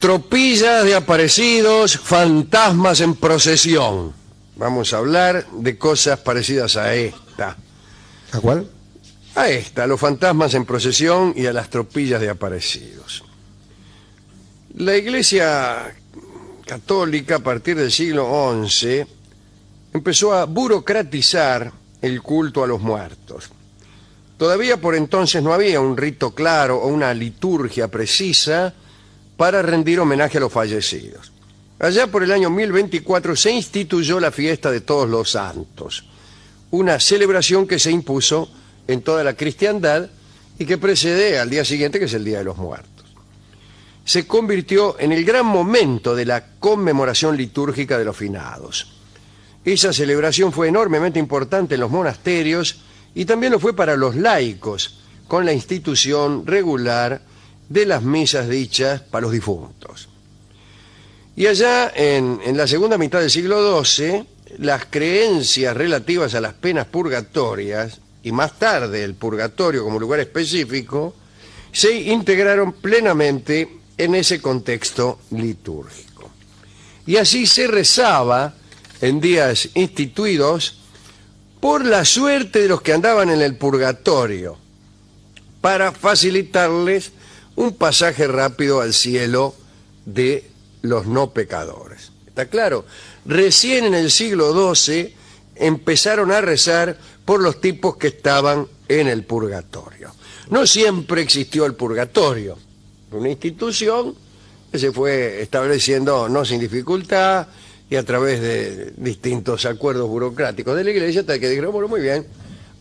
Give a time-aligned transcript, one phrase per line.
[0.00, 4.14] Tropillas de aparecidos, fantasmas en procesión.
[4.56, 7.54] Vamos a hablar de cosas parecidas a esta.
[8.32, 8.66] ¿A cuál?
[9.34, 13.22] A esta, a los fantasmas en procesión y a las tropillas de aparecidos.
[14.78, 15.94] La Iglesia
[16.66, 19.04] Católica, a partir del siglo XI,
[19.92, 21.70] empezó a burocratizar
[22.00, 23.50] el culto a los muertos.
[24.38, 28.72] Todavía por entonces no había un rito claro o una liturgia precisa
[29.40, 31.32] para rendir homenaje a los fallecidos.
[31.78, 36.04] Allá por el año 1024 se instituyó la fiesta de todos los santos,
[36.70, 38.50] una celebración que se impuso
[38.86, 40.10] en toda la cristiandad
[40.58, 43.06] y que precede al día siguiente, que es el Día de los Muertos.
[44.04, 48.92] Se convirtió en el gran momento de la conmemoración litúrgica de los finados.
[49.64, 52.82] Esa celebración fue enormemente importante en los monasterios
[53.14, 57.29] y también lo fue para los laicos, con la institución regular
[57.70, 60.08] de las misas dichas para los difuntos.
[61.36, 64.26] Y allá, en, en la segunda mitad del siglo XII,
[64.58, 71.14] las creencias relativas a las penas purgatorias, y más tarde el purgatorio como lugar específico,
[71.72, 76.28] se integraron plenamente en ese contexto litúrgico.
[77.06, 78.54] Y así se rezaba
[79.00, 80.80] en días instituidos
[81.60, 84.58] por la suerte de los que andaban en el purgatorio,
[85.60, 87.12] para facilitarles
[87.56, 89.54] un pasaje rápido al cielo
[90.06, 90.50] de
[90.82, 92.12] los no pecadores.
[92.26, 92.84] ¿Está claro?
[93.26, 95.14] Recién en el siglo XII
[95.56, 100.12] empezaron a rezar por los tipos que estaban en el purgatorio.
[100.48, 102.58] No siempre existió el purgatorio.
[103.12, 104.14] Una institución
[104.70, 107.48] que se fue estableciendo no sin dificultad
[107.88, 112.00] y a través de distintos acuerdos burocráticos de la iglesia, hasta que dijeron, bueno, muy
[112.00, 112.24] bien,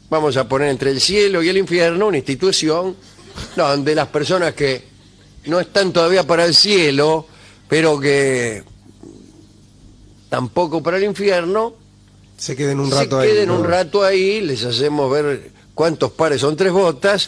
[0.10, 2.96] vamos a poner entre el cielo y el infierno una institución
[3.56, 4.88] donde las personas que
[5.46, 7.26] no están todavía para el cielo,
[7.68, 8.64] pero que
[10.30, 11.74] tampoco para el infierno,
[12.38, 13.30] Se queden un se rato ahí.
[13.30, 13.56] queden ¿no?
[13.56, 17.28] un rato ahí, les hacemos ver cuántos pares son tres botas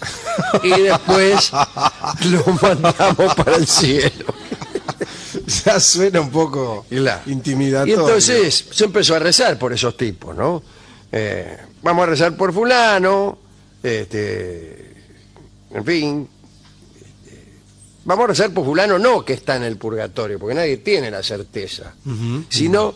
[0.63, 1.51] y después
[2.29, 4.25] los mandamos para el cielo.
[5.65, 6.85] Ya suena un poco
[7.25, 7.95] intimidatorio.
[7.95, 10.61] Y entonces se empezó a rezar por esos tipos, ¿no?
[11.11, 13.37] Eh, vamos a rezar por fulano,
[13.81, 14.80] este,
[15.73, 16.29] en fin.
[16.95, 17.59] este,
[18.05, 21.23] vamos a rezar por fulano no que está en el purgatorio, porque nadie tiene la
[21.23, 21.93] certeza.
[22.49, 22.93] Sino,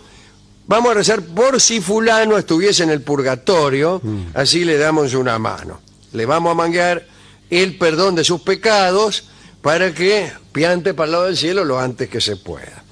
[0.67, 4.01] vamos a rezar por si fulano estuviese en el purgatorio,
[4.33, 5.81] así le damos una mano.
[6.13, 7.05] Le vamos a mangar
[7.49, 9.25] el perdón de sus pecados
[9.61, 12.83] para que piante para el lado del cielo lo antes que se pueda.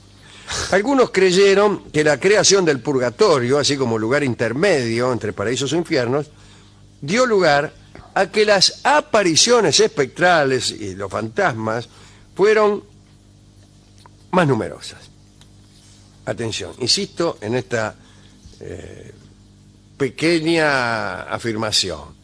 [0.72, 6.28] Algunos creyeron que la creación del purgatorio, así como lugar intermedio entre paraísos e infiernos,
[7.02, 7.74] dio lugar
[8.16, 11.90] a que las apariciones espectrales y los fantasmas
[12.36, 12.84] fueron
[14.32, 15.00] más numerosas.
[16.26, 17.96] Atención, insisto en esta
[18.60, 19.12] eh,
[19.98, 22.24] pequeña afirmación.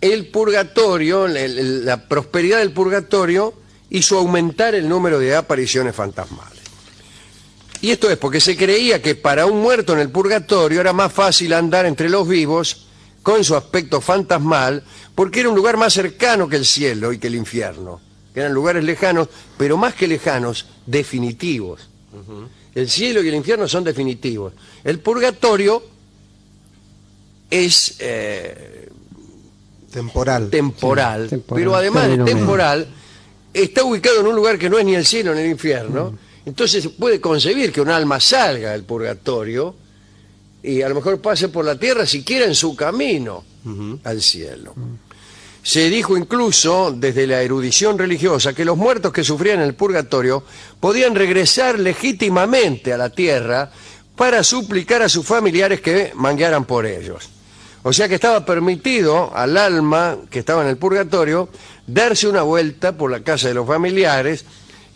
[0.00, 3.54] El purgatorio, la prosperidad del purgatorio
[3.90, 6.56] hizo aumentar el número de apariciones fantasmales.
[7.80, 11.12] Y esto es porque se creía que para un muerto en el purgatorio era más
[11.12, 12.85] fácil andar entre los vivos
[13.26, 17.26] con su aspecto fantasmal, porque era un lugar más cercano que el cielo y que
[17.26, 18.00] el infierno.
[18.32, 19.26] que Eran lugares lejanos,
[19.58, 21.88] pero más que lejanos, definitivos.
[22.72, 24.52] El cielo y el infierno son definitivos.
[24.84, 25.82] El purgatorio
[27.50, 28.90] es eh,
[29.90, 30.48] Temporal.
[30.48, 32.86] temporal, Sí, temporal, pero además de temporal,
[33.52, 36.80] está ubicado en un lugar que no es ni el cielo ni el infierno, entonces
[36.80, 39.74] se puede concebir que un alma salga del purgatorio
[40.62, 43.44] y a lo mejor pase por la tierra siquiera en su camino
[44.04, 44.74] al cielo.
[45.62, 50.44] Se dijo incluso desde la erudición religiosa que los muertos que sufrían el purgatorio
[50.78, 53.72] podían regresar legítimamente a la tierra
[54.14, 57.28] para suplicar a sus familiares que manguearan por ellos.
[57.82, 61.48] O sea que estaba permitido al alma que estaba en el purgatorio
[61.86, 64.44] darse una vuelta por la casa de los familiares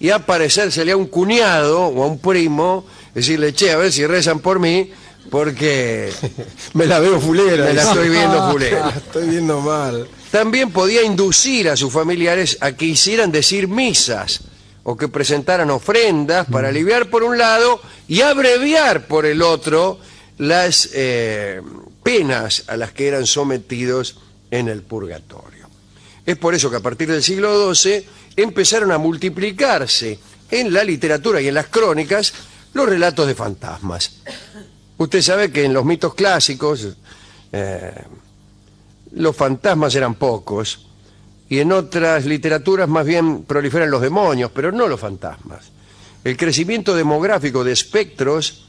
[0.01, 4.41] y aparecérsele a un cuñado o a un primo, decirle, che, a ver si rezan
[4.41, 4.91] por mí,
[5.29, 6.13] porque
[6.75, 7.67] Me la veo fulera.
[7.67, 8.87] me la estoy viendo fulera.
[8.87, 10.09] La estoy viendo mal.
[10.31, 14.43] También podía inducir a sus familiares a que hicieran decir misas
[14.83, 19.99] o que presentaran ofrendas para aliviar por un lado y abreviar por el otro
[20.39, 21.61] las eh,
[22.03, 24.17] penas a las que eran sometidos
[24.51, 25.69] en el purgatorio.
[26.25, 28.07] Es por eso que a partir del siglo XII
[28.37, 30.19] empezaron a multiplicarse
[30.51, 32.33] en la literatura y en las crónicas
[32.73, 34.13] los relatos de fantasmas.
[35.01, 36.87] Usted sabe que en los mitos clásicos
[37.53, 37.95] eh,
[39.13, 40.89] los fantasmas eran pocos
[41.49, 45.71] y en otras literaturas más bien proliferan los demonios, pero no los fantasmas.
[46.23, 48.67] El crecimiento demográfico de espectros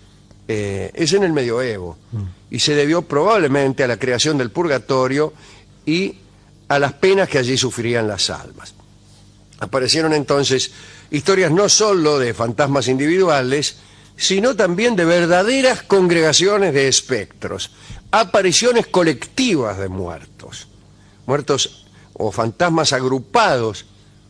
[0.48, 1.98] eh, es en el medioevo
[2.50, 5.34] y se debió probablemente a la creación del purgatorio
[5.86, 6.16] y
[6.70, 8.74] a las penas que allí sufrirían las almas.
[9.60, 10.72] Aparecieron entonces
[11.12, 13.76] historias no solo de fantasmas individuales,
[14.22, 17.72] sino también de verdaderas congregaciones de espectros,
[18.12, 20.68] apariciones colectivas de muertos,
[21.26, 23.88] muertos o fantasmas agrupados,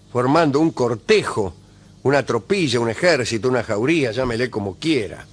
[0.09, 1.53] formando un cortejo,
[2.03, 5.25] una tropilla, un ejército, una jauría, llámele como quiera.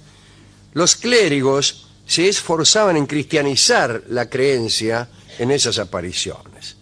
[0.73, 5.07] Los clérigos se esforzaban en cristianizar la creencia
[5.37, 6.75] en esas apariciones.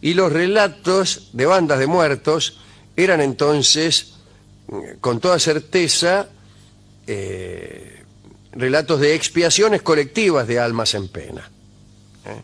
[0.00, 2.58] Y los relatos de bandas de muertos
[2.96, 4.14] eran entonces,
[5.02, 6.28] con toda certeza,
[7.08, 8.04] eh,
[8.52, 11.50] relatos de expiaciones colectivas de almas en pena.
[12.26, 12.42] ¿eh?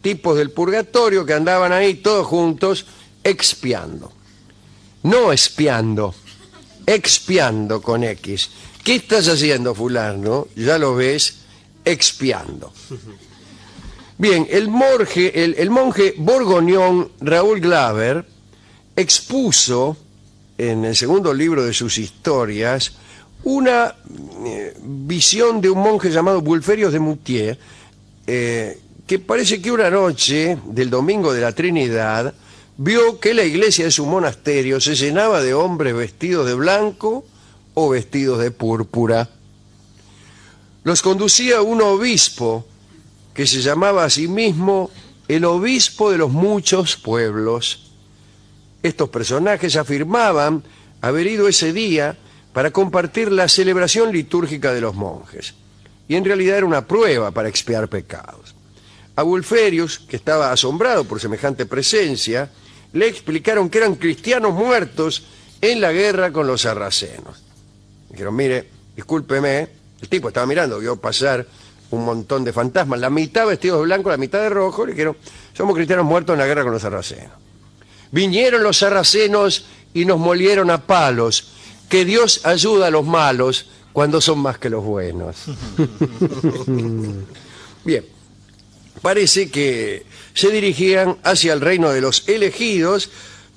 [0.00, 2.86] Tipos del purgatorio que andaban ahí todos juntos
[3.22, 4.12] expiando.
[5.02, 6.14] No espiando,
[6.86, 8.50] expiando con X.
[8.82, 10.48] ¿Qué estás haciendo, fulano?
[10.56, 11.38] Ya lo ves,
[11.84, 12.72] expiando.
[14.18, 14.70] Bien, el,
[15.58, 18.24] el monje borgoñón Raúl Glaver
[18.96, 19.96] expuso
[20.56, 22.92] en el segundo libro de sus historias
[23.46, 23.94] una
[24.44, 27.56] eh, visión de un monje llamado Bulferios de Moutier,
[28.26, 28.76] eh,
[29.06, 32.34] que parece que una noche del domingo de la Trinidad
[32.76, 37.24] vio que la iglesia de su monasterio se llenaba de hombres vestidos de blanco
[37.74, 39.30] o vestidos de púrpura.
[40.82, 42.66] Los conducía un obispo
[43.32, 44.90] que se llamaba a sí mismo
[45.28, 47.92] el obispo de los muchos pueblos.
[48.82, 50.64] Estos personajes afirmaban
[51.00, 52.18] haber ido ese día
[52.56, 55.52] para compartir la celebración litúrgica de los monjes.
[56.08, 58.54] Y en realidad era una prueba para expiar pecados.
[59.14, 62.48] A Wulferius, que estaba asombrado por semejante presencia,
[62.94, 65.26] le explicaron que eran cristianos muertos
[65.60, 67.42] en la guerra con los sarracenos.
[68.08, 69.68] Dijeron, mire, discúlpeme,
[70.00, 71.46] el tipo estaba mirando, vio pasar
[71.90, 75.14] un montón de fantasmas, la mitad vestidos de blanco, la mitad de rojo, le dijeron,
[75.52, 77.34] somos cristianos muertos en la guerra con los sarracenos.
[78.12, 81.52] Vinieron los sarracenos y nos molieron a palos,
[81.88, 85.36] que Dios ayuda a los malos cuando son más que los buenos.
[87.84, 88.04] Bien,
[89.00, 90.04] parece que
[90.34, 93.10] se dirigían hacia el reino de los elegidos,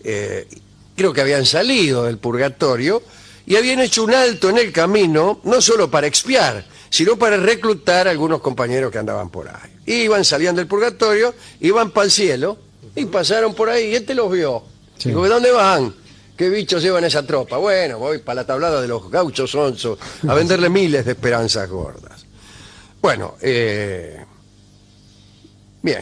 [0.03, 0.47] eh,
[0.95, 3.01] creo que habían salido del purgatorio
[3.45, 8.07] y habían hecho un alto en el camino, no solo para expiar, sino para reclutar
[8.07, 9.71] a algunos compañeros que andaban por ahí.
[9.87, 12.57] Iban, salían del purgatorio, iban para el cielo
[12.95, 14.63] y pasaron por ahí y este los vio.
[14.97, 15.09] Sí.
[15.09, 15.93] Digo, ¿dónde van?
[16.39, 17.57] ¿Qué bichos llevan esa tropa?
[17.57, 22.25] Bueno, voy para la tablada de los gauchos onzos a venderle miles de esperanzas gordas.
[23.01, 24.23] Bueno, eh,
[25.81, 26.01] bien.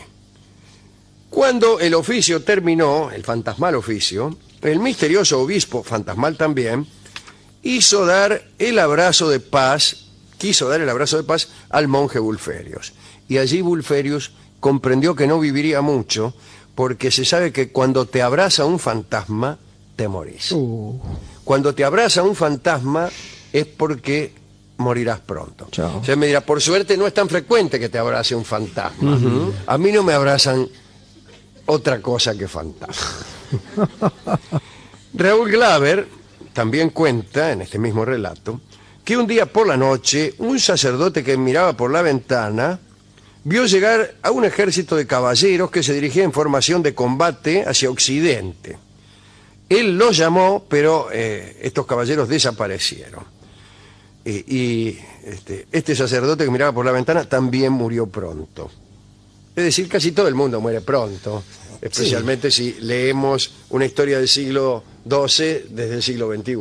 [1.31, 6.85] Cuando el oficio terminó, el fantasmal oficio, el misterioso obispo, fantasmal también,
[7.63, 10.05] hizo dar el abrazo de paz,
[10.37, 12.93] quiso dar el abrazo de paz al monje Bulferius.
[13.27, 16.35] Y allí Bulferius comprendió que no viviría mucho,
[16.75, 19.57] porque se sabe que cuando te abraza un fantasma,
[19.97, 20.51] te morís.
[20.53, 20.97] Uh,
[21.43, 23.09] Cuando te abraza un fantasma
[23.51, 24.31] es porque
[24.77, 25.67] morirás pronto.
[25.71, 25.99] Chao.
[25.99, 29.19] O sea, me dirá, por suerte no es tan frecuente que te abrace un fantasma.
[29.65, 30.67] A mí no me abrazan
[31.65, 33.17] otra cosa que fantasma.
[35.13, 36.07] Raúl Glaver
[36.53, 38.61] también cuenta, en este mismo relato,
[39.03, 42.79] que un día por la noche un sacerdote que miraba por la ventana
[43.43, 47.89] vio llegar a un ejército de caballeros que se dirigía en formación de combate hacia
[47.89, 48.77] Occidente.
[49.69, 53.23] Él los llamó, pero eh, estos caballeros desaparecieron.
[54.23, 58.69] Y, y, este, este sacerdote que miraba por la ventana también murió pronto.
[59.55, 61.43] Es decir, casi todo el mundo muere pronto,
[61.81, 66.55] especialmente si leemos una historia del siglo XII desde el siglo XXI.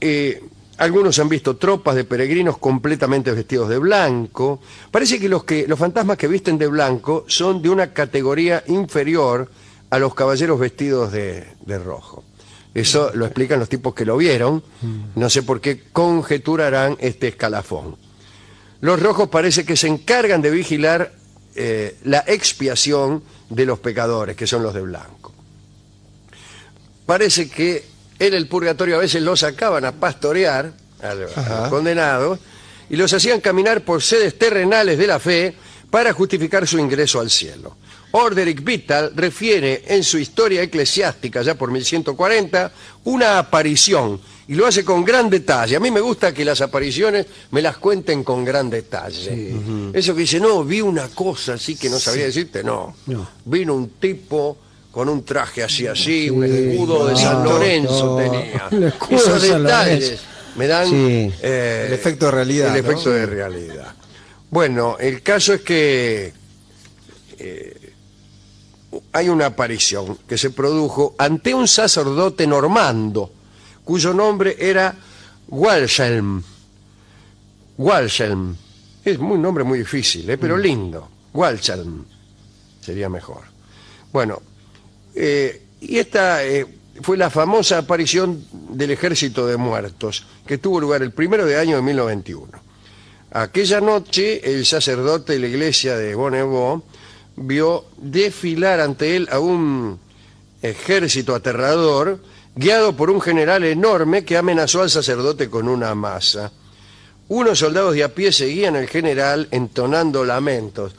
[0.00, 0.42] Eh,
[0.78, 4.60] algunos han visto tropas de peregrinos completamente vestidos de blanco.
[4.90, 9.50] Parece que los, que los fantasmas que visten de blanco son de una categoría inferior
[9.90, 12.24] a los caballeros vestidos de, de rojo.
[12.74, 14.62] Eso lo explican los tipos que lo vieron.
[15.14, 17.96] No sé por qué conjeturarán este escalafón.
[18.82, 21.12] Los rojos parece que se encargan de vigilar
[21.54, 25.32] eh, la expiación de los pecadores, que son los de blanco.
[27.06, 27.84] Parece que
[28.18, 31.70] en el purgatorio a veces los sacaban a pastorear a los, a los Ajá.
[31.70, 32.38] condenados
[32.90, 35.54] y los hacían caminar por sedes terrenales de la fe
[35.90, 37.76] para justificar su ingreso al cielo.
[38.12, 42.72] Orderic Vital refiere en su historia eclesiástica, ya por 1140,
[43.04, 45.76] una aparición y lo hace con gran detalle.
[45.76, 49.54] A mí me gusta que las apariciones me las cuenten con gran detalle.
[49.92, 52.94] Eso que dice, no, vi una cosa así que no sabría decirte, no.
[53.06, 53.28] No.
[53.44, 54.56] Vino un tipo
[54.92, 58.94] con un traje así así, un escudo de San Lorenzo tenía.
[59.10, 60.22] Esos de detalles Lorenzo.
[60.56, 61.32] me dan Sí.
[61.42, 62.88] eh, El efecto de realidad, El ¿no?
[62.90, 63.94] efecto de realidad.
[64.48, 66.32] Bueno, el caso es que
[67.38, 67.75] eh,
[69.12, 73.30] hay una aparición que se produjo ante un sacerdote normando,
[73.84, 74.94] cuyo nombre era
[75.48, 76.42] Walshelm.
[77.78, 78.56] Walshelm.
[79.04, 80.38] Es un nombre muy difícil, ¿eh?
[80.38, 81.08] pero lindo.
[81.32, 82.04] Walshelm.
[82.80, 83.42] Sería mejor.
[84.12, 84.40] Bueno,
[85.14, 86.66] eh, y esta eh,
[87.02, 91.76] fue la famosa aparición del ejército de muertos, que tuvo lugar el primero de año
[91.76, 92.66] de 1921.
[93.32, 96.82] Aquella noche, el sacerdote de la iglesia de Bonnevaux
[97.36, 99.98] vio desfilar ante él a un
[100.62, 102.18] ejército aterrador,
[102.54, 106.50] guiado por un general enorme que amenazó al sacerdote con una masa.
[107.28, 110.94] Unos soldados de a pie seguían al general entonando lamentos.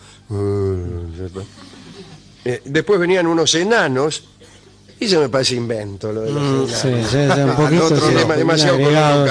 [2.46, 4.24] Eh, después venían unos enanos,
[5.00, 6.72] y eso me parece invento, lo de los enanos.
[6.72, 9.26] Sí, sí, un poquito otro sí, demasiado agregado.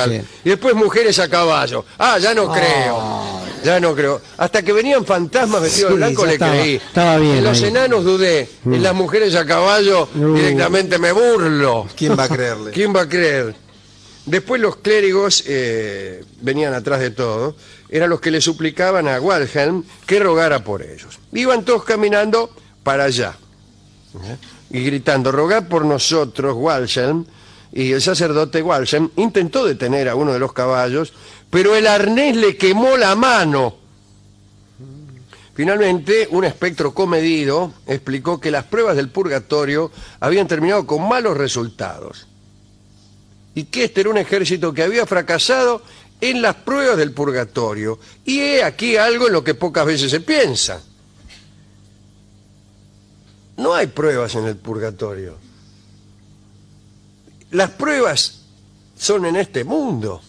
[0.44, 1.84] Y después mujeres a caballo.
[1.98, 3.35] Ah, ya no creo.
[3.66, 4.20] Ya no creo.
[4.38, 6.74] Hasta que venían fantasmas vestidos de Sí, blanco le estaba- creí.
[6.76, 7.68] estaba bien En los ahí.
[7.68, 8.48] enanos dudé.
[8.64, 10.34] En las mujeres a caballo No.
[10.34, 11.86] directamente me burlo.
[11.96, 12.70] ¿Quién va a creerle?
[12.70, 13.54] ¿Quién va a creer?
[14.24, 17.56] Después los clérigos eh, venían atrás de todo.
[17.88, 21.18] Eran los que le suplicaban a Walhelm que rogara por ellos.
[21.32, 22.50] Iban todos caminando
[22.82, 23.36] para allá.
[24.24, 24.36] ¿eh?
[24.70, 27.24] Y gritando, rogad por nosotros, Walhelm.
[27.72, 31.12] Y el sacerdote Walhelm intentó detener a uno de los caballos,
[31.50, 33.76] pero el arnés le quemó la mano.
[35.54, 42.26] Finalmente, un espectro comedido explicó que las pruebas del purgatorio habían terminado con malos resultados
[43.54, 45.82] y que este era un ejército que había fracasado
[46.20, 47.98] en las pruebas del purgatorio.
[48.26, 50.82] Y he aquí algo en lo que pocas veces se piensa.
[53.56, 55.38] No hay pruebas en el purgatorio.
[57.52, 58.42] Las pruebas
[58.98, 60.20] son en este mundo.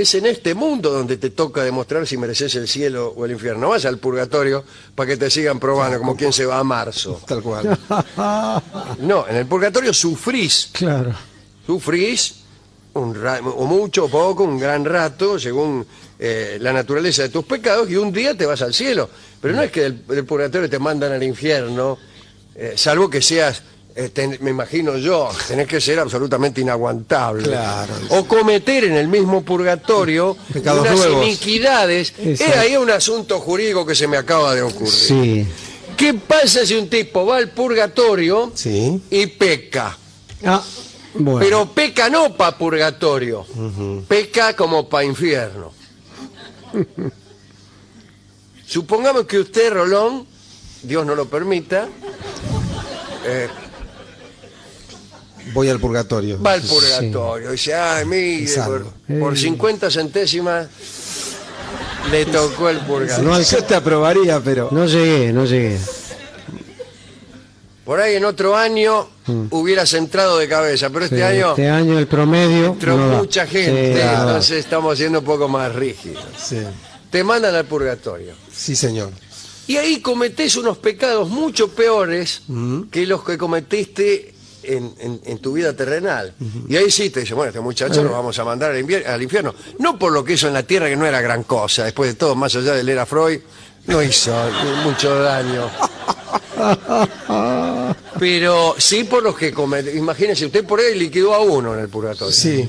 [0.00, 3.62] Es en este mundo donde te toca demostrar si mereces el cielo o el infierno.
[3.62, 4.62] No vas al purgatorio
[4.94, 7.20] para que te sigan probando como quien se va a marzo.
[7.26, 7.76] Tal cual.
[9.00, 11.12] No, en el purgatorio sufrís Claro.
[11.66, 12.36] sufrís
[12.94, 15.84] un ra- o mucho o poco, un gran rato, según
[16.18, 19.08] eh, la naturaleza de tus pecados, y un día te vas al cielo.
[19.40, 21.98] Pero no es que del, del purgatorio te mandan al infierno,
[22.54, 23.62] eh, salvo que seas,
[24.00, 27.42] eh, ten- me imagino yo, tenés que ser absolutamente inaguantable.
[27.42, 27.92] Claro.
[28.10, 31.26] O cometer en el mismo purgatorio Pecados unas nuevos.
[31.26, 32.14] iniquidades.
[32.16, 32.60] Es Exacto.
[32.60, 34.92] ahí un asunto jurídico que se me acaba de ocurrir.
[34.92, 35.46] Sí.
[35.96, 39.02] ¿Qué pasa si un tipo va al purgatorio Sí.
[39.10, 39.98] y peca?
[40.44, 40.62] Ah,
[41.14, 41.40] bueno.
[41.40, 43.44] Pero peca no para purgatorio,
[44.06, 45.72] peca como para infierno.
[48.66, 50.26] Supongamos que usted, Rolón,
[50.82, 51.88] Dios no lo permita,
[53.24, 53.48] eh,
[55.52, 56.40] Voy al purgatorio.
[56.42, 57.52] va al purgatorio.
[57.52, 58.86] Dice, ay, mire, por,
[59.18, 60.68] por 50 centésimas
[62.10, 63.30] le tocó el purgatorio.
[63.30, 64.68] No Yo te aprobaría, pero.
[64.70, 65.78] No llegué, no llegué.
[67.84, 69.08] Por ahí en otro año
[69.50, 72.66] hubieras entrado de cabeza, pero este Sí, año este año el promedio.
[72.66, 76.22] entró no mucha gente, Sí, entonces estamos siendo un poco más rígidos.
[76.38, 76.58] Sí.
[77.10, 78.34] Te mandan al purgatorio.
[78.52, 79.10] Sí, señor.
[79.66, 82.42] Y ahí cometés unos pecados mucho peores
[82.90, 84.34] que los que cometiste
[84.68, 86.34] en, en- en tu vida terrenal.
[86.68, 89.54] Y ahí sí te dice, bueno, este muchacho lo vamos a mandar al, infierno.
[89.78, 91.84] No por lo que hizo en la tierra, que no era gran cosa.
[91.84, 93.40] Después de todo, más allá de leer a Freud,
[93.86, 94.32] no hizo
[94.84, 95.68] mucho daño.
[98.18, 99.94] Pero sí por los que cometió.
[99.94, 102.32] Imagínese, usted por ahí liquidó a uno en el purgatorio.
[102.32, 102.68] Sí.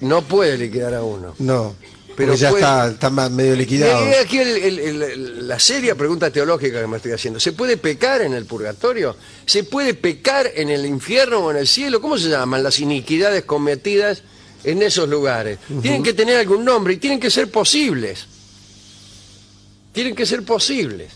[0.00, 1.34] No puede liquidar a uno.
[1.38, 1.74] No.
[2.16, 4.06] Pero ya puede- está, está medio liquidado.
[4.06, 7.40] Eh, aquí el- el- el- la seria pregunta teológica que me estoy haciendo.
[7.40, 9.16] ¿Se puede pecar en el purgatorio?
[9.46, 12.00] ¿Se puede pecar en el infierno o en el cielo?
[12.00, 14.22] ¿Cómo se llaman las iniquidades cometidas
[14.64, 15.58] en esos lugares?
[15.80, 18.26] Tienen que tener algún nombre y tienen que ser posibles.
[19.92, 21.12] Tienen que ser posibles.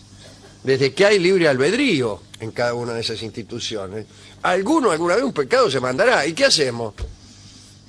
[0.63, 4.07] Desde que hay libre albedrío en cada una de esas instituciones.
[4.43, 6.27] Alguno alguna vez un pecado se mandará.
[6.27, 6.95] ¿Y qué hacemos?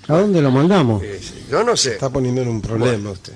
[0.08, 1.04] ¿A dónde lo mandamos?
[1.04, 1.20] Eh,
[1.50, 1.94] Yo no sé.
[1.94, 3.34] Está poniendo en un problema usted.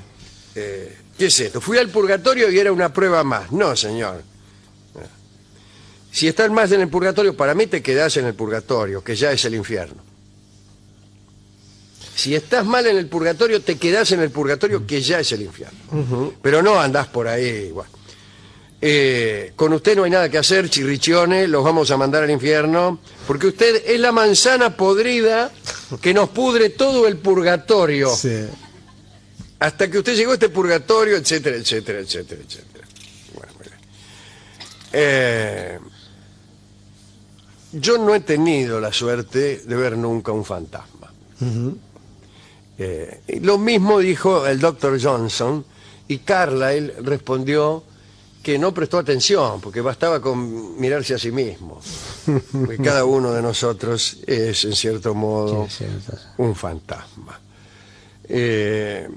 [0.55, 1.59] Eh, ¿Qué es esto?
[1.59, 3.51] Fui al purgatorio y era una prueba más.
[3.51, 4.23] No, señor.
[6.11, 9.31] Si estás más en el purgatorio, para mí te quedás en el purgatorio, que ya
[9.31, 10.01] es el infierno.
[12.15, 15.43] Si estás mal en el purgatorio, te quedás en el purgatorio, que ya es el
[15.43, 16.33] infierno.
[16.41, 17.87] Pero no andás por ahí igual.
[18.81, 22.99] Eh, con usted no hay nada que hacer, chirrichones, los vamos a mandar al infierno,
[23.27, 25.51] porque usted es la manzana podrida
[26.01, 28.47] que nos pudre todo el purgatorio Sí.
[29.59, 32.87] hasta que usted llegó a este purgatorio, etcétera, etcétera, etcétera, etcétera.
[33.33, 33.73] Bueno, bien.
[34.93, 35.79] Eh,
[37.73, 41.11] yo no he tenido la suerte de ver nunca un fantasma.
[42.77, 45.65] Eh, lo mismo dijo el doctor Johnson
[46.07, 47.83] y Carlyle respondió
[48.41, 51.81] que no prestó atención porque bastaba con mirarse a sí mismo.
[52.51, 55.85] Porque cada uno de nosotros es, en cierto modo, Sí,
[56.37, 57.39] un fantasma.
[58.23, 59.07] Eh,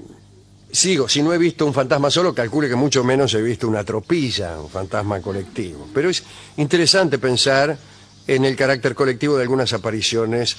[0.71, 3.83] sigo, si no he visto un fantasma solo, calcule que mucho menos he visto una
[3.83, 5.87] tropilla, un fantasma colectivo.
[5.93, 6.23] Pero es
[6.57, 7.77] interesante pensar
[8.27, 10.55] en el carácter colectivo de algunas apariciones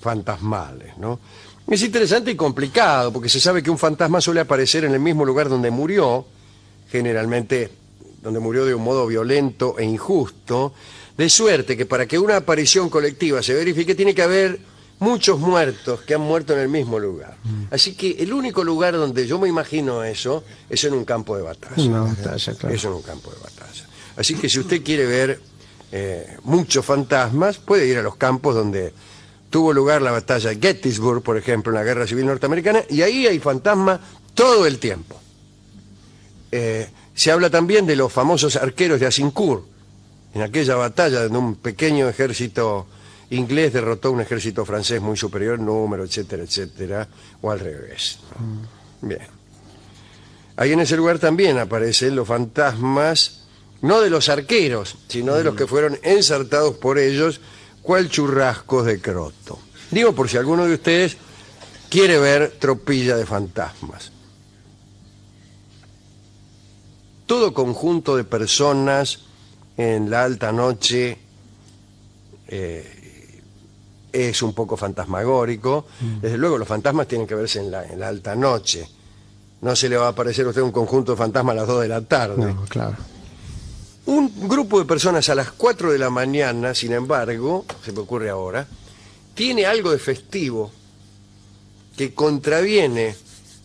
[0.00, 1.18] fantasmales, ¿no?
[1.68, 5.24] Es interesante y complicado, porque se sabe que un fantasma suele aparecer en el mismo
[5.24, 6.24] lugar donde murió,
[6.88, 7.72] generalmente
[8.22, 10.72] donde murió de un modo violento e injusto,
[11.16, 14.60] de suerte que para que una aparición colectiva se verifique tiene que haber
[14.98, 17.36] muchos muertos que han muerto en el mismo lugar.
[17.70, 21.42] Así que el único lugar donde yo me imagino eso es en un campo de
[21.42, 21.82] batalla.
[21.82, 22.74] Una batalla, claro.
[22.74, 23.86] Es en un campo de batalla.
[24.16, 25.40] Así que si usted quiere ver
[25.92, 28.92] eh, muchos fantasmas, puede ir a los campos donde
[29.50, 33.26] tuvo lugar la batalla de Gettysburg, por ejemplo, en la Guerra Civil Norteamericana, y ahí
[33.26, 34.00] hay fantasmas
[34.34, 35.20] todo el tiempo.
[36.50, 39.64] Eh, se habla también de los famosos arqueros de Azincourt,
[40.34, 42.86] en aquella batalla donde un pequeño ejército
[43.30, 47.08] inglés derrotó a un ejército francés muy superior en número, etcétera, etcétera,
[47.40, 48.18] o al revés.
[48.38, 49.08] ¿no?
[49.08, 49.26] Bien.
[50.56, 53.44] Ahí en ese lugar también aparecen los fantasmas,
[53.80, 57.40] no de los arqueros, sino de los que fueron ensartados por ellos,
[57.80, 59.58] cual churrascos de croto.
[59.90, 61.16] Digo por si alguno de ustedes
[61.88, 64.12] quiere ver tropilla de fantasmas.
[67.26, 69.20] Todo conjunto de personas
[69.76, 71.18] en la alta noche
[72.48, 73.42] eh,
[74.12, 75.86] es un poco fantasmagórico.
[76.20, 78.88] Desde luego los fantasmas tienen que verse en la, en la alta noche.
[79.60, 81.82] No se le va a aparecer a usted un conjunto de fantasmas a las 2
[81.82, 82.54] de la tarde.
[82.54, 82.96] No, claro.
[84.06, 88.30] Un grupo de personas a las 4 de la mañana, sin embargo, se me ocurre
[88.30, 88.66] ahora,
[89.34, 90.70] tiene algo de festivo
[91.96, 93.16] que contraviene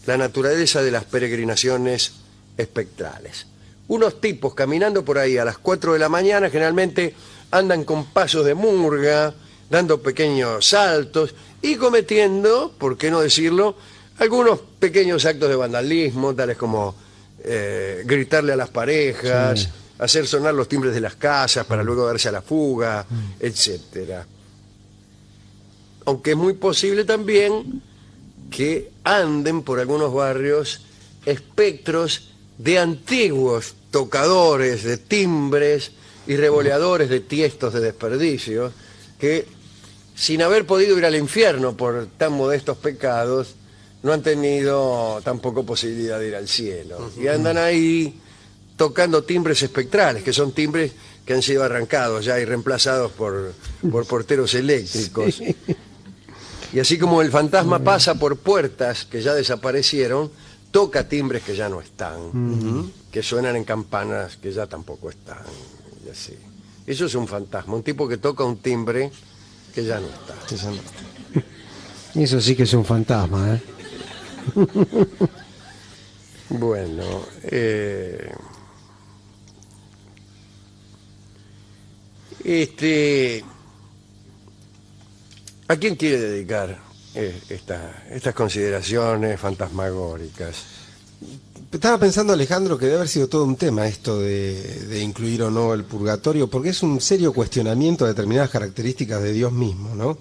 [0.08, 2.14] la naturaleza de las peregrinaciones
[2.58, 3.46] espectrales.
[3.92, 7.14] Unos tipos caminando por ahí a las 4 de la mañana generalmente
[7.52, 9.34] andan con pasos de murga,
[9.70, 13.76] dando pequeños saltos y cometiendo, por qué no decirlo,
[14.20, 16.96] algunos pequeños actos de vandalismo, tales como
[17.44, 19.68] eh, gritarle a las parejas,
[20.00, 23.06] hacer sonar los timbres de las casas para luego darse a la fuga,
[23.42, 24.26] etcétera.
[26.06, 27.82] Aunque es muy posible también
[28.50, 30.80] que anden por algunos barrios
[31.26, 35.92] espectros de antiguos tocadores de timbres
[36.26, 38.72] y revoleadores de tiestos de desperdicio
[39.20, 39.46] que
[40.16, 43.56] sin haber podido ir al infierno por tan modestos pecados
[44.04, 47.12] no han tenido tampoco posibilidad de ir al cielo.
[47.20, 48.20] Y andan ahí
[48.78, 50.92] tocando timbres espectrales que son timbres
[51.26, 53.54] que han sido arrancados ya y reemplazados por,
[53.92, 55.42] por porteros eléctricos.
[56.74, 60.32] Y así como el fantasma pasa por puertas que ya desaparecieron,
[60.72, 65.44] toca timbres que ya no están, que suenan en campanas que ya tampoco están.
[66.06, 66.38] Y así.
[66.88, 69.12] Eso es un fantasma, un tipo que toca un timbre
[69.74, 70.36] que ya no está.
[72.16, 73.62] Eso sí que es un fantasma, ¿eh?
[76.50, 77.04] Bueno,
[77.44, 78.30] eh,
[82.44, 83.42] este,
[85.70, 90.56] ¿a quién quiere dedicar esta- estas consideraciones fantasmagóricas?
[91.72, 95.50] Estaba pensando, Alejandro, que debe haber sido todo un tema esto de, de incluir o
[95.52, 100.18] no el purgatorio, porque es un serio cuestionamiento de determinadas características de Dios mismo, ¿no?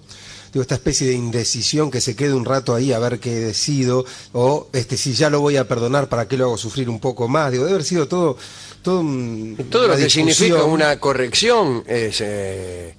[0.53, 4.05] Digo, esta especie de indecisión que se quede un rato ahí a ver qué decido,
[4.33, 7.27] o este si ya lo voy a perdonar, ¿para qué lo hago sufrir un poco
[7.29, 7.51] más?
[7.53, 8.37] Digo, debe haber sido todo,
[8.83, 12.95] todo un- Todo lo que significa una corrección es, eh,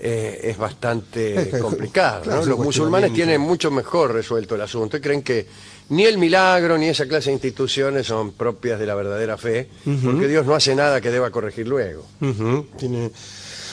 [0.00, 2.44] eh, es bastante complicado.
[2.46, 5.46] Los musulmanes tienen mucho mejor resuelto el asunto y creen que
[5.90, 9.68] ni el milagro ni esa clase de instituciones son propias de la verdadera fe,
[10.04, 12.04] porque Dios no hace nada que deba corregir luego.
[12.78, 13.10] Tiene-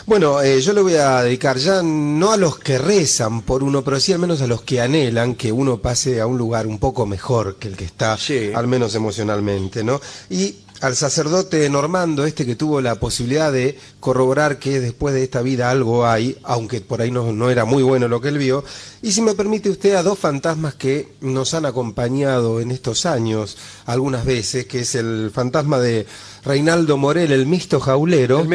[0.08, 3.84] Bueno, eh, yo le voy a dedicar ya no a los que rezan por uno,
[3.84, 6.78] pero sí al menos a los que anhelan que uno pase a un lugar un
[6.80, 8.52] poco mejor que el que está, Sí.
[8.54, 10.00] al menos emocionalmente, ¿no?
[10.30, 15.42] Y al sacerdote normando, este que tuvo la posibilidad de corroborar que después de esta
[15.42, 18.64] vida algo hay, aunque por ahí no, no era muy bueno lo que él vio,
[19.02, 23.58] y si me permite usted a dos fantasmas que nos han acompañado en estos años
[23.86, 26.06] algunas veces, que es el fantasma de
[26.44, 28.48] Reinaldo Morel, el misto jaulero, El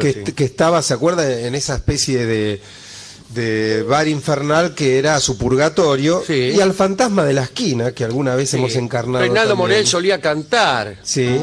[0.00, 0.32] que, sí.
[0.32, 1.40] que estaba, ¿se acuerda?
[1.40, 2.60] En esa especie de,
[3.28, 8.34] de Bar Infernal, que era su purgatorio, y al Fantasma de la Esquina, que alguna
[8.34, 9.24] vez hemos encarnado.
[9.24, 9.56] Reinaldo.
[9.56, 10.96] Morel solía cantar.
[11.02, 11.38] Sí.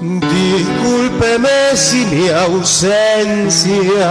[0.00, 4.10] Discúlpeme si mi ausencia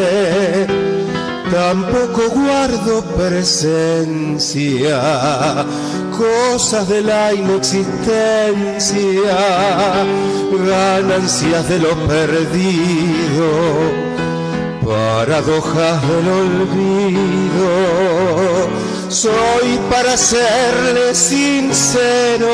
[1.50, 5.00] tampoco guardo presencia,
[6.14, 9.34] cosas de la inexistencia,
[10.52, 13.48] ganancias de lo perdido,
[14.84, 17.64] paradojas del olvido.
[19.08, 22.50] Soy para serle sincero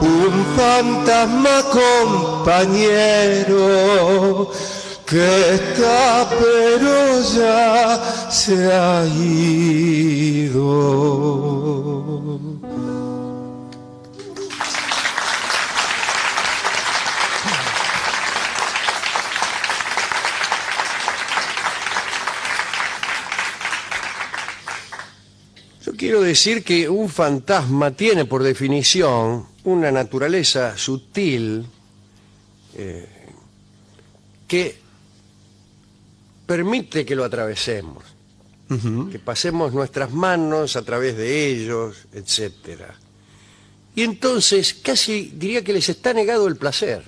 [0.00, 3.58] un fantasma compañero
[5.06, 9.50] que está pero ya se ha ido.
[25.82, 31.66] Yo quiero decir que un fantasma tiene por definición una naturaleza sutil
[32.74, 33.08] eh,
[34.48, 34.78] que
[36.46, 38.02] permite que lo atravesemos,
[39.10, 42.94] que pasemos nuestras manos a través de ellos, etcétera.
[43.94, 47.04] Y entonces casi diría que les está negado el placer.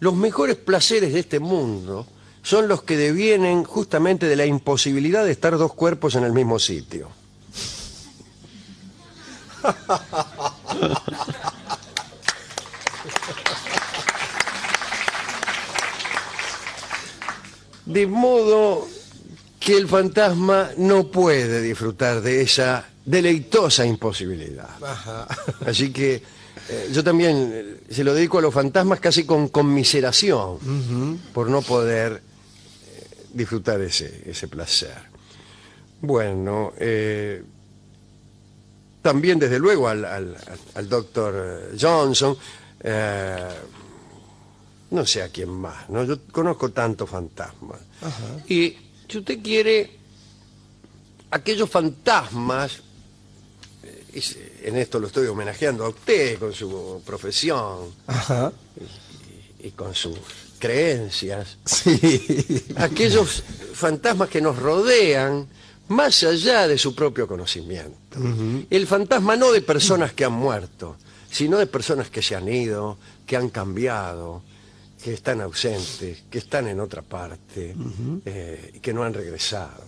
[0.00, 2.06] Los mejores placeres de este mundo
[2.42, 6.58] son los que devienen justamente de la imposibilidad de estar dos cuerpos en el mismo
[6.58, 7.08] sitio.
[17.86, 18.86] De modo
[19.58, 24.68] que el fantasma no puede disfrutar de esa deleitosa imposibilidad.
[25.66, 26.22] Así que
[26.68, 31.62] eh, yo también eh, se lo dedico a los fantasmas casi con conmiseración por no
[31.62, 34.94] poder eh, disfrutar ese, ese placer.
[36.00, 37.42] Bueno, eh,
[39.02, 40.36] también desde luego al, al-
[40.74, 42.36] al doctor Johnson,
[44.92, 46.04] no sé a quién más, ¿no?
[46.04, 47.80] Yo conozco tantos fantasmas.
[48.48, 48.76] Y
[49.08, 49.90] si usted quiere,
[51.30, 52.80] aquellos fantasmas,
[53.82, 58.52] eh, es- en esto lo estoy homenajeando a usted con su profesión Ajá.
[59.62, 60.18] y con sus
[60.58, 62.64] creencias, Sí.
[62.76, 63.42] aquellos
[63.74, 65.46] fantasmas que nos rodean
[65.88, 68.18] más allá de su propio conocimiento.
[68.70, 70.96] El fantasma no de personas que han muerto,
[71.30, 74.42] sino de personas que se han ido, que han cambiado,
[75.02, 77.74] que están ausentes, que están en otra parte
[78.24, 79.84] eh, que no han regresado.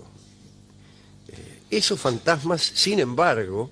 [1.29, 3.71] Eh, esos fantasmas, sin embargo,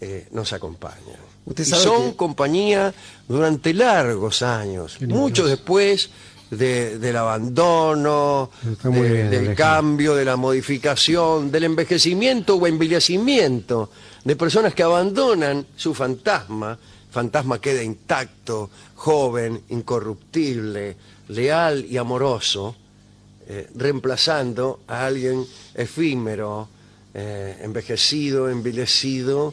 [0.00, 1.28] eh, nos acompañan.
[1.44, 2.92] Usted Y sabe son que- compañía
[3.26, 6.10] durante largos años, mucho después
[6.50, 13.90] de- del abandono, de- bien, del cambio, de la modificación, del envejecimiento o envilecimiento
[14.24, 16.78] de personas que abandonan su fantasma,
[17.18, 20.94] fantasma queda intacto, joven, incorruptible,
[21.30, 22.76] leal y amoroso,
[23.48, 26.68] eh, reemplazando a alguien efímero,
[27.12, 29.52] eh, envejecido, envilecido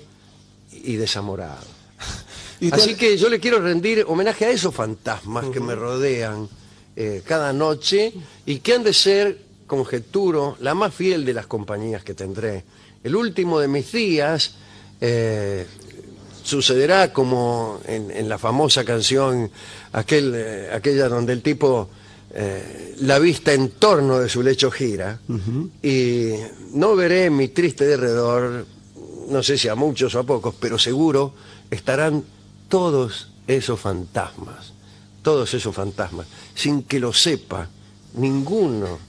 [0.72, 1.66] y desamorado.
[2.58, 6.48] Y Así que yo le quiero rendir homenaje a esos fantasmas que me rodean
[6.96, 8.14] eh, cada noche
[8.46, 12.64] y que han de ser, conjeturo, la más fiel de las compañías que tendré.
[13.04, 14.56] El último de mis días
[15.02, 15.68] eh,
[16.46, 19.50] sucederá como en, en la famosa canción,
[19.92, 21.90] aquel, eh, aquella donde el tipo
[22.38, 25.20] eh, la vista en torno de su lecho gira
[25.82, 26.34] y
[26.74, 28.66] no veré mi triste derredor,
[29.30, 31.34] no sé si a muchos o a pocos, pero seguro
[31.72, 32.24] estarán
[32.68, 34.74] todos esos fantasmas,
[35.24, 37.70] todos esos fantasmas, sin que lo sepa
[38.16, 39.00] ninguno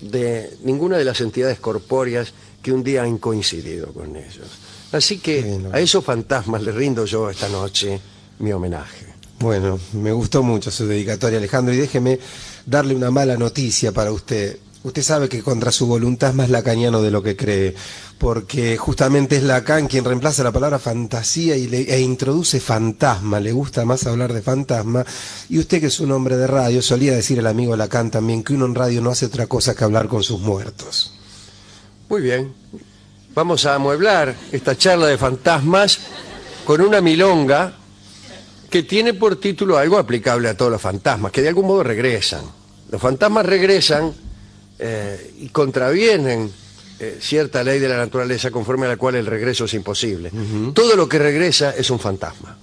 [0.00, 4.48] de ninguna de las entidades corpóreas que un día han coincidido con ellos.
[4.92, 5.70] Así que Bueno.
[5.72, 8.00] a esos fantasmas le rindo yo esta noche
[8.38, 9.06] mi homenaje.
[9.38, 12.18] Bueno, me gustó mucho su dedicatoria, Alejandro, y déjeme
[12.64, 14.58] darle una mala noticia para usted.
[14.82, 17.74] Usted sabe que contra su voluntad es más lacaniano de lo que cree,
[18.18, 23.52] porque justamente es Lacan quien reemplaza la palabra fantasía y le, e introduce fantasma, le
[23.52, 25.04] gusta más hablar de fantasma,
[25.48, 28.54] y usted que es un hombre de radio, solía decir el amigo Lacan también que
[28.54, 31.12] uno en radio no hace otra cosa que hablar con sus muertos.
[32.08, 32.54] Muy bien.
[33.36, 35.98] Vamos a amueblar esta charla de fantasmas
[36.64, 37.70] con una milonga
[38.70, 42.40] que tiene por título algo aplicable a todos los fantasmas, que de algún modo regresan.
[42.90, 44.10] Los fantasmas regresan
[44.78, 46.50] eh, y contravienen
[46.98, 50.32] eh, cierta ley de la naturaleza conforme a la cual el regreso es imposible.
[50.72, 52.56] Todo lo que regresa es un fantasma.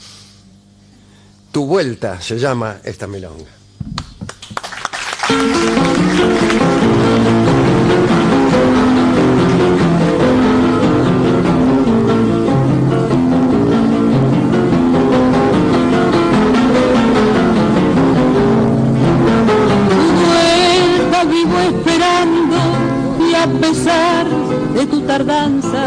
[1.51, 3.62] Tu vuelta se llama esta milonga.
[23.43, 24.25] A pesar
[24.73, 25.83] de tu tardanza.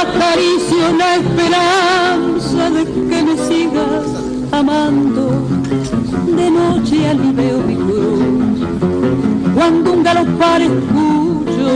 [0.00, 4.06] Acaricio la esperanza de que me sigas
[4.50, 5.24] amando.
[6.38, 8.58] De noche aliveo mi cruz.
[9.54, 11.68] Cuando un galopar escucho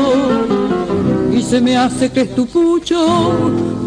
[1.33, 3.31] y se me hace que es tu pucho,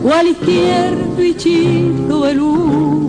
[0.02, 3.03] cual izquierdo y chito el A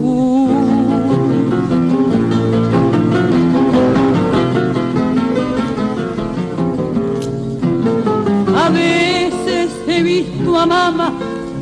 [10.65, 11.13] visto a mamá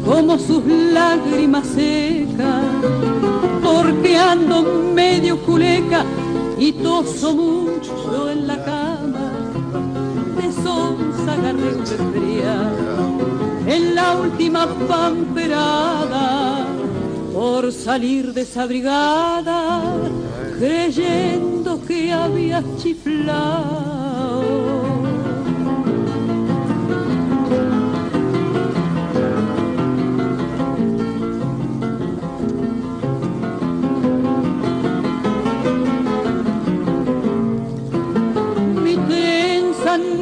[0.04, 2.64] como sus lágrimas secas,
[3.62, 4.62] porque ando
[4.94, 6.04] medio culeca
[6.58, 9.28] y toso mucho en la cama.
[11.42, 13.18] De un resfriado
[13.66, 16.66] en la última pamperada
[17.32, 19.82] por salir desabrigada
[20.58, 23.82] creyendo que había chiflado.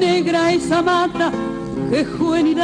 [0.00, 1.30] Negra esa mata
[1.90, 2.58] que juvenil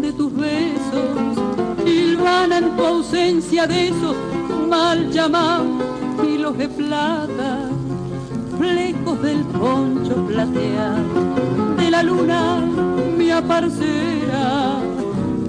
[0.00, 1.36] de tus besos
[1.84, 4.16] hilvana en tu ausencia de esos
[4.68, 5.66] mal llamados
[6.24, 7.68] hilos de plata,
[8.58, 11.34] flecos del poncho plateado
[11.76, 12.60] de la luna
[13.18, 14.78] mi aparcera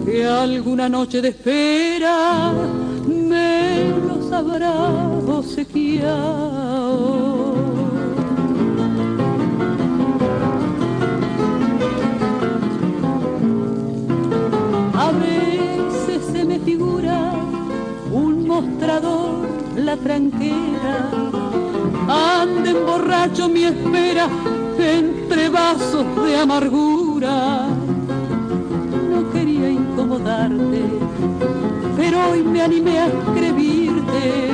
[0.04, 2.52] que alguna noche de espera
[3.08, 4.74] me los habrá
[5.28, 6.67] obsequiado.
[19.02, 21.10] La tranquera,
[22.08, 24.28] anden borracho mi espera
[24.80, 27.68] entre vasos de amargura.
[29.12, 30.82] No quería incomodarte,
[31.96, 34.52] pero hoy me animé a escribirte,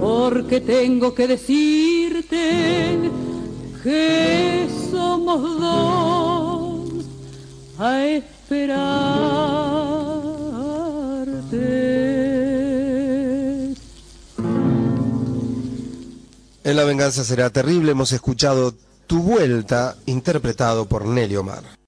[0.00, 3.10] porque tengo que decirte
[3.82, 7.04] que somos dos
[7.78, 9.27] a esperarte.
[16.68, 18.74] En La Venganza Será Terrible hemos escuchado
[19.06, 21.62] Tu Vuelta, interpretado por Nelly Omar.